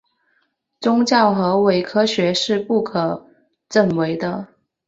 [0.79, 3.27] 宗教和伪科学是不可
[3.69, 4.47] 证伪的。